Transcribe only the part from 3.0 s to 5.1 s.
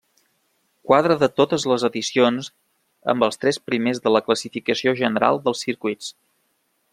amb els tres primers de la classificació